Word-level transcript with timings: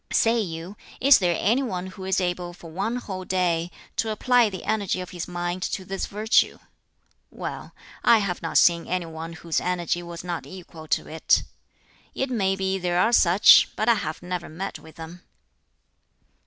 "Say 0.11 0.39
you, 0.39 0.77
is 0.99 1.19
there 1.19 1.37
any 1.39 1.61
one 1.61 1.85
who 1.85 2.05
is 2.05 2.19
able 2.19 2.53
for 2.53 2.71
one 2.71 2.95
whole 2.95 3.23
day 3.23 3.69
to 3.97 4.09
apply 4.09 4.49
the 4.49 4.63
energy 4.63 4.99
of 4.99 5.11
his 5.11 5.27
mind 5.27 5.61
to 5.61 5.85
this 5.85 6.07
virtue? 6.07 6.57
Well, 7.29 7.75
I 8.03 8.17
have 8.17 8.41
not 8.41 8.57
seen 8.57 8.87
any 8.87 9.05
one 9.05 9.33
whose 9.33 9.61
energy 9.61 10.01
was 10.01 10.23
not 10.23 10.47
equal 10.47 10.87
to 10.87 11.07
it. 11.07 11.43
It 12.15 12.31
may 12.31 12.55
be 12.55 12.79
there 12.79 12.99
are 12.99 13.13
such, 13.13 13.69
but 13.75 13.87
I 13.87 13.93
have 13.93 14.23
never 14.23 14.49
met 14.49 14.79
with 14.79 14.95
them. 14.95 15.21